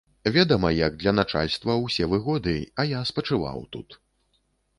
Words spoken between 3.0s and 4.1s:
спачываў тут.